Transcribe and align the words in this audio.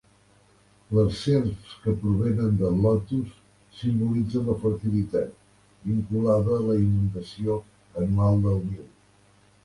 Les 0.97 1.11
serps 1.23 1.73
que 1.81 1.91
provenen 2.05 2.55
del 2.61 2.79
lotus 2.85 3.35
simbolitzen 3.81 4.47
la 4.47 4.55
fertilitat, 4.63 5.35
vinculada 5.89 6.55
a 6.57 6.63
la 6.71 6.79
inundació 6.85 7.59
anual 8.05 8.41
de 8.47 8.55
Nil. 8.63 8.89